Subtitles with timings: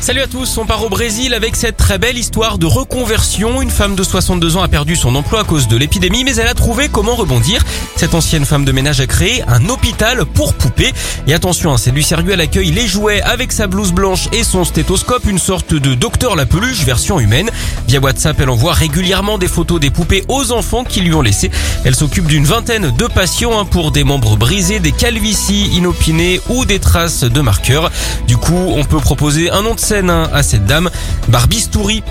[0.00, 3.60] Salut à tous, on part au Brésil avec cette très belle histoire de reconversion.
[3.60, 6.46] Une femme de 62 ans a perdu son emploi à cause de l'épidémie, mais elle
[6.46, 7.64] a trouvé comment rebondir.
[7.96, 10.92] Cette ancienne femme de ménage a créé un hôpital pour poupées.
[11.26, 14.44] Et attention, hein, c'est lui sérieux, elle accueille les jouets avec sa blouse blanche et
[14.44, 17.50] son stéthoscope, une sorte de docteur la peluche version humaine.
[17.88, 21.50] Via WhatsApp, elle envoie régulièrement des photos des poupées aux enfants qui lui ont laissé.
[21.84, 26.64] Elle s'occupe d'une vingtaine de patients hein, pour des membres brisés, des calvities inopinées ou
[26.64, 27.90] des traces de marqueurs.
[28.28, 30.90] Du coup, on peut proposer un nom de hein, à cette dame,
[31.28, 32.02] Barbie Stouri.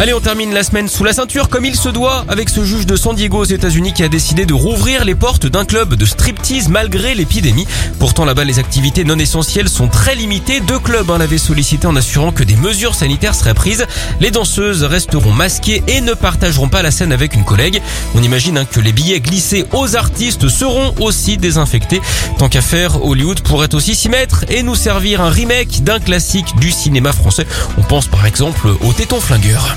[0.00, 2.86] Allez, on termine la semaine sous la ceinture comme il se doit avec ce juge
[2.86, 6.06] de San Diego aux États-Unis qui a décidé de rouvrir les portes d'un club de
[6.06, 7.66] striptease malgré l'épidémie.
[7.98, 10.60] Pourtant là-bas, les activités non essentielles sont très limitées.
[10.60, 13.86] Deux clubs hein, l'avaient sollicité en assurant que des mesures sanitaires seraient prises.
[14.20, 17.82] Les danseuses resteront masquées et ne partageront pas la scène avec une collègue.
[18.14, 22.00] On imagine hein, que les billets glissés aux artistes seront aussi désinfectés.
[22.38, 26.54] Tant qu'à faire, Hollywood pourrait aussi s'y mettre et nous servir un remake d'un classique
[26.60, 27.48] du cinéma français.
[27.78, 29.76] On pense par exemple au Téton Flingueur.